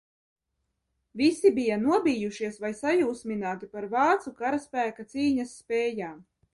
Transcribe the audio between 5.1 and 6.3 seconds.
cīņas spējām.